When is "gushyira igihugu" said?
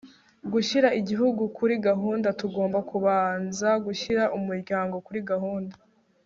0.53-1.41